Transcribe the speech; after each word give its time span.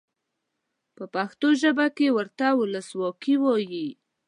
په 0.95 1.03
پښتو 1.13 1.47
ژبه 1.61 1.87
کې 1.97 2.07
ورته 2.17 2.47
ولسواکي 2.59 3.35
وایي. 3.43 3.89